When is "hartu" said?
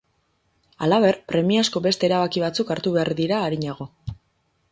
2.77-2.95